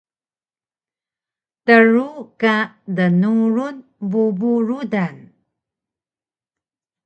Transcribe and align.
Tru 1.65 2.07
ka 2.41 2.55
dnurun 2.95 3.75
bubu 4.09 4.51
rudan 4.67 5.17